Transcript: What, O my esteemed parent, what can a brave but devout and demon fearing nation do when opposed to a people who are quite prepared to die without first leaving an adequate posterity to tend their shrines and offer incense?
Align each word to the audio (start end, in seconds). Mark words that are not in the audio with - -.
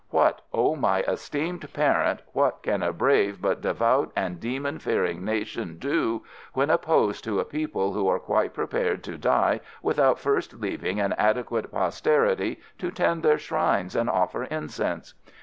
What, 0.09 0.41
O 0.51 0.75
my 0.75 1.01
esteemed 1.01 1.71
parent, 1.73 2.21
what 2.33 2.63
can 2.63 2.81
a 2.81 2.91
brave 2.91 3.39
but 3.39 3.61
devout 3.61 4.11
and 4.15 4.39
demon 4.39 4.79
fearing 4.79 5.23
nation 5.23 5.77
do 5.77 6.23
when 6.53 6.71
opposed 6.71 7.23
to 7.25 7.39
a 7.39 7.45
people 7.45 7.93
who 7.93 8.07
are 8.07 8.17
quite 8.17 8.55
prepared 8.55 9.03
to 9.03 9.15
die 9.19 9.59
without 9.83 10.17
first 10.17 10.55
leaving 10.55 10.99
an 10.99 11.13
adequate 11.19 11.71
posterity 11.71 12.59
to 12.79 12.89
tend 12.89 13.21
their 13.21 13.37
shrines 13.37 13.95
and 13.95 14.09
offer 14.09 14.45
incense? 14.45 15.13